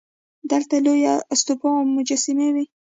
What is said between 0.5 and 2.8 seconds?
دلته لویه استوپا او مجسمې وې